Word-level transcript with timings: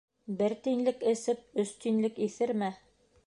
Бер 0.37 0.53
тинлек 0.67 1.05
эсеп, 1.11 1.45
өс 1.65 1.75
тинлек 1.85 2.19
иҫермә. 2.29 2.73